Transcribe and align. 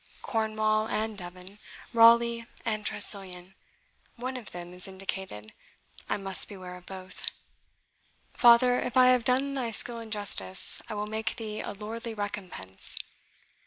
Cornwall 0.23 0.87
and 0.87 1.15
Devon 1.15 1.59
Raleigh 1.93 2.47
and 2.65 2.83
Tressilian 2.83 3.53
one 4.15 4.35
of 4.35 4.49
them 4.49 4.73
is 4.73 4.87
indicated 4.87 5.53
I 6.09 6.17
must 6.17 6.49
beware 6.49 6.75
of 6.75 6.87
both. 6.87 7.27
Father, 8.33 8.79
if 8.79 8.97
I 8.97 9.09
have 9.09 9.23
done 9.25 9.53
thy 9.53 9.69
skill 9.69 9.99
injustice, 9.99 10.81
I 10.89 10.95
will 10.95 11.05
make 11.05 11.35
thee 11.35 11.59
a 11.61 11.73
lordly 11.73 12.15
recompense." 12.15 12.97